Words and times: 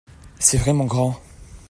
C'est 0.39 0.57
vraiment 0.57 0.85
grand. 0.87 1.21